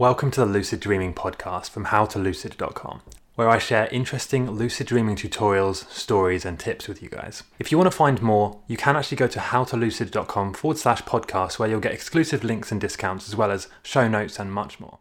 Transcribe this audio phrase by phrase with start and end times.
[0.00, 3.02] Welcome to the Lucid Dreaming podcast from howtolucid.com,
[3.34, 7.42] where I share interesting lucid dreaming tutorials, stories, and tips with you guys.
[7.58, 11.58] If you want to find more, you can actually go to howtolucid.com forward slash podcast,
[11.58, 15.00] where you'll get exclusive links and discounts, as well as show notes and much more.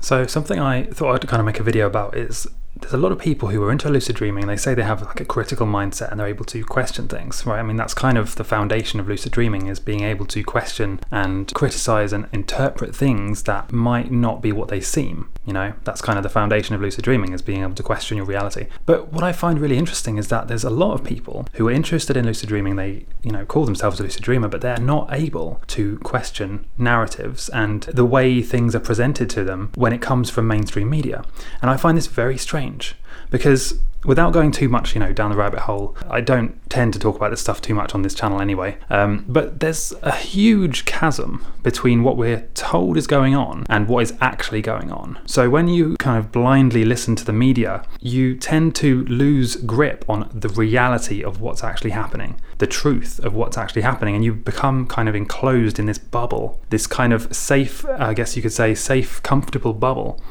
[0.00, 2.46] So, something I thought I'd kind of make a video about is
[2.80, 4.46] there's a lot of people who are into lucid dreaming.
[4.46, 7.58] They say they have like a critical mindset and they're able to question things, right?
[7.58, 11.00] I mean, that's kind of the foundation of lucid dreaming is being able to question
[11.10, 15.28] and criticize and interpret things that might not be what they seem.
[15.44, 18.16] You know, that's kind of the foundation of lucid dreaming is being able to question
[18.16, 18.66] your reality.
[18.86, 21.72] But what I find really interesting is that there's a lot of people who are
[21.72, 22.76] interested in lucid dreaming.
[22.76, 27.48] They, you know, call themselves a lucid dreamer, but they're not able to question narratives
[27.48, 31.24] and the way things are presented to them when it comes from mainstream media.
[31.60, 32.94] And I find this very strange strange
[33.30, 36.98] because without going too much, you know, down the rabbit hole, I don't tend to
[36.98, 38.78] talk about this stuff too much on this channel anyway.
[38.90, 44.04] Um, but there's a huge chasm between what we're told is going on and what
[44.04, 45.18] is actually going on.
[45.26, 50.04] So when you kind of blindly listen to the media, you tend to lose grip
[50.08, 54.32] on the reality of what's actually happening, the truth of what's actually happening, and you
[54.32, 58.52] become kind of enclosed in this bubble, this kind of safe, I guess you could
[58.52, 60.22] say, safe, comfortable bubble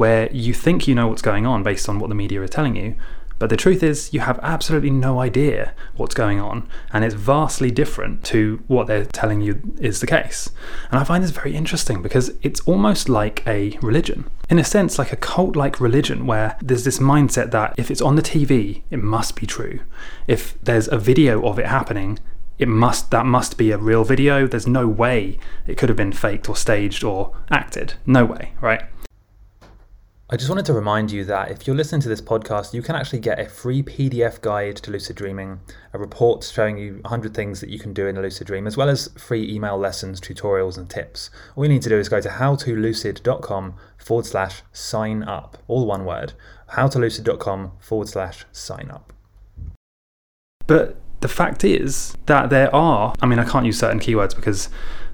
[0.00, 2.74] where you think you know what's going on based on what the media are telling
[2.74, 2.94] you,
[3.38, 7.70] but the truth is, you have absolutely no idea what's going on, and it's vastly
[7.70, 10.48] different to what they're telling you is the case.
[10.90, 14.24] And I find this very interesting because it's almost like a religion.
[14.48, 18.00] In a sense, like a cult like religion, where there's this mindset that if it's
[18.00, 19.80] on the TV, it must be true.
[20.26, 22.18] If there's a video of it happening,
[22.58, 24.46] it must that must be a real video.
[24.46, 27.94] There's no way it could have been faked or staged or acted.
[28.06, 28.82] No way, right?
[30.32, 32.94] I just wanted to remind you that if you're listening to this podcast, you can
[32.94, 35.58] actually get a free PDF guide to lucid dreaming,
[35.92, 38.76] a report showing you 100 things that you can do in a lucid dream, as
[38.76, 41.30] well as free email lessons, tutorials, and tips.
[41.56, 46.04] All you need to do is go to howtolucid.com forward slash sign up, all one
[46.04, 46.34] word,
[46.74, 49.12] howtolucid.com forward slash sign up.
[50.68, 54.68] But the fact is that there are, I mean, I can't use certain keywords because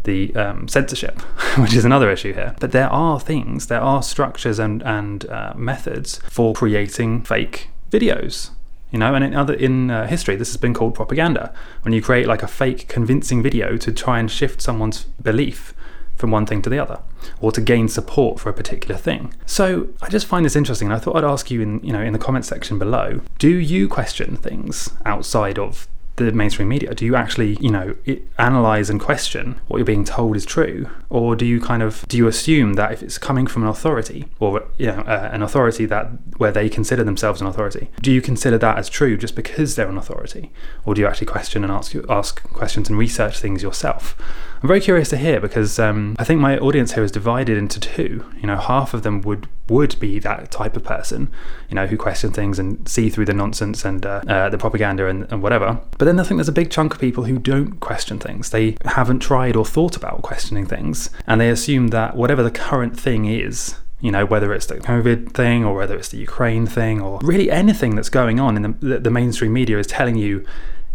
[0.07, 1.21] the um, censorship,
[1.59, 2.55] which is another issue here.
[2.59, 8.51] But there are things, there are structures and and uh, methods for creating fake videos.
[8.93, 11.53] You know, and in other in uh, history, this has been called propaganda.
[11.83, 15.75] When you create like a fake, convincing video to try and shift someone's belief
[16.15, 17.01] from one thing to the other,
[17.41, 19.35] or to gain support for a particular thing.
[19.45, 22.01] So I just find this interesting, and I thought I'd ask you in you know
[22.01, 26.95] in the comment section below: Do you question things outside of the mainstream media?
[26.95, 27.95] Do you actually, you know,
[28.39, 32.17] analyze and question what you're being told is true, or do you kind of do
[32.17, 35.87] you assume that if it's coming from an authority or you know uh, an authority
[35.87, 36.07] that
[36.39, 39.89] where they consider themselves an authority, do you consider that as true just because they're
[39.89, 40.51] an authority,
[40.85, 44.17] or do you actually question and ask ask questions and research things yourself?
[44.63, 47.79] I'm very curious to hear because um, I think my audience here is divided into
[47.79, 48.25] two.
[48.41, 51.31] You know, half of them would would be that type of person,
[51.69, 55.07] you know, who question things and see through the nonsense and uh, uh, the propaganda
[55.07, 55.81] and, and whatever.
[55.99, 58.51] But then I think there's a big chunk of people who don't question things.
[58.51, 62.99] They haven't tried or thought about questioning things, and they assume that whatever the current
[62.99, 67.01] thing is, you know, whether it's the COVID thing or whether it's the Ukraine thing
[67.01, 70.45] or really anything that's going on in the, the mainstream media is telling you,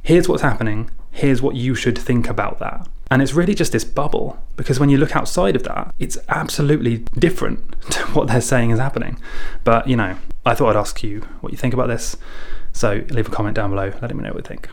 [0.03, 2.87] here's what's happening, here's what you should think about that.
[3.11, 6.99] And it's really just this bubble because when you look outside of that, it's absolutely
[7.19, 9.19] different to what they're saying is happening.
[9.65, 12.15] But, you know, I thought I'd ask you what you think about this.
[12.71, 14.69] So leave a comment down below, letting me know what you think.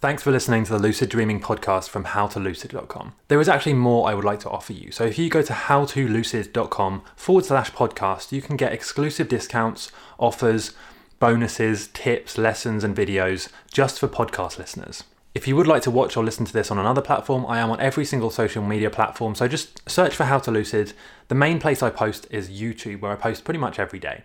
[0.00, 3.14] Thanks for listening to the Lucid Dreaming podcast from howtolucid.com.
[3.26, 4.92] There is actually more I would like to offer you.
[4.92, 9.90] So if you go to howtolucid.com forward slash podcast, you can get exclusive discounts,
[10.20, 10.70] offers,
[11.18, 15.02] bonuses, tips, lessons, and videos just for podcast listeners.
[15.38, 17.70] If you would like to watch or listen to this on another platform, I am
[17.70, 20.94] on every single social media platform, so just search for How to Lucid.
[21.28, 24.24] The main place I post is YouTube, where I post pretty much every day.